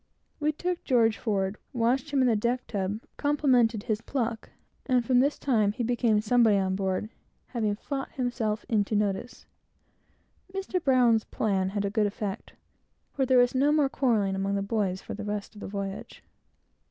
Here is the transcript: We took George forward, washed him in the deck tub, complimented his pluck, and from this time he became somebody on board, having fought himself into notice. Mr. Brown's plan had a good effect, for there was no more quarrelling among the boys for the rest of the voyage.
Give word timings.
We 0.39 0.51
took 0.51 0.83
George 0.83 1.19
forward, 1.19 1.59
washed 1.73 2.09
him 2.09 2.21
in 2.21 2.27
the 2.27 2.35
deck 2.35 2.65
tub, 2.65 3.01
complimented 3.17 3.83
his 3.83 4.01
pluck, 4.01 4.49
and 4.87 5.05
from 5.05 5.19
this 5.19 5.37
time 5.37 5.73
he 5.73 5.83
became 5.83 6.19
somebody 6.21 6.57
on 6.57 6.75
board, 6.75 7.11
having 7.49 7.75
fought 7.75 8.13
himself 8.13 8.65
into 8.67 8.95
notice. 8.95 9.45
Mr. 10.51 10.83
Brown's 10.83 11.25
plan 11.25 11.69
had 11.69 11.85
a 11.85 11.91
good 11.91 12.07
effect, 12.07 12.53
for 13.13 13.27
there 13.27 13.37
was 13.37 13.53
no 13.53 13.71
more 13.71 13.89
quarrelling 13.89 14.33
among 14.33 14.55
the 14.55 14.63
boys 14.63 15.03
for 15.03 15.13
the 15.13 15.23
rest 15.23 15.53
of 15.53 15.61
the 15.61 15.67
voyage. 15.67 16.23